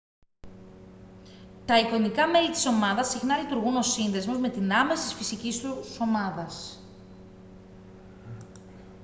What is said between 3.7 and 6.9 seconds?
ως σύνδεσμος με την άμεσης φυσικής τους ομάδας